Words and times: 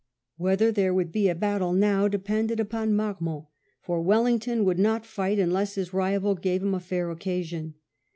Whether 0.37 0.71
there 0.71 0.95
would 0.95 1.11
be 1.11 1.29
a 1.29 1.35
battle 1.35 1.73
now 1.73 2.07
depended 2.07 2.59
upon 2.59 2.95
Marmont, 2.95 3.45
for 3.83 4.01
Wellington 4.01 4.65
would 4.65 4.79
not 4.79 5.05
fight 5.05 5.37
unless 5.37 5.75
his 5.75 5.93
rival 5.93 6.33
gave 6.33 6.63
him 6.63 6.73
a 6.73 6.79
fair 6.79 7.11
occasion. 7.11 7.75